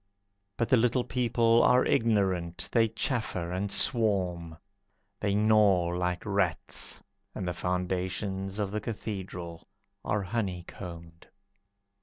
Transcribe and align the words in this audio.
But 0.57 0.67
the 0.69 0.77
little 0.77 1.03
people 1.03 1.61
are 1.61 1.85
ignorant, 1.85 2.69
They 2.71 2.87
chaffer, 2.87 3.51
and 3.51 3.71
swarm. 3.71 4.57
They 5.19 5.35
gnaw 5.35 5.95
like 5.95 6.25
rats, 6.25 7.03
And 7.35 7.47
the 7.47 7.53
foundations 7.53 8.57
of 8.57 8.71
the 8.71 8.81
Cathedral 8.81 9.67
are 10.03 10.23
honeycombed. 10.23 11.27